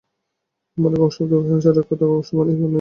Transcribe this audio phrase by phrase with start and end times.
[0.77, 2.67] আমরা এই বংশানুক্রমিক সঞ্চারের কতক অংশ মানিয়াও থাকি।